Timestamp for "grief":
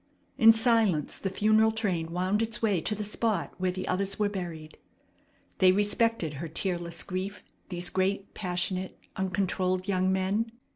7.03-7.43